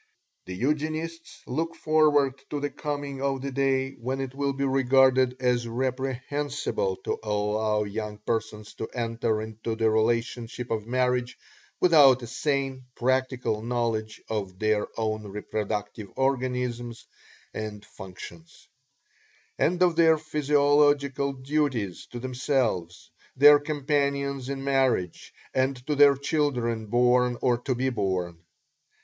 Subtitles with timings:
[0.47, 5.35] The Eugenists look forward to the coming of the day when it will be regarded
[5.39, 11.37] as reprehensible to allow young persons to enter into the relationship of marriage
[11.79, 16.93] without a sane, practical knowledge of their own reproductive organism
[17.53, 18.67] and functions,
[19.59, 26.87] and of their physiological duties to themselves, their companions in marriage, and to their children
[26.87, 28.39] born or to be born.